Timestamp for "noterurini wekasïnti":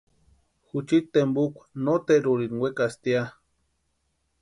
1.83-3.09